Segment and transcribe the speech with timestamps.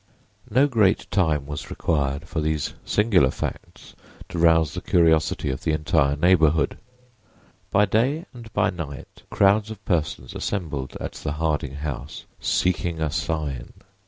[0.49, 3.93] No great time was required for these singular facts
[4.29, 6.79] to rouse the curiosity of the entire neighborhood.
[7.69, 13.11] By day and by night crowds of persons assembled at the Harding house "seeking a
[13.11, 13.73] sign."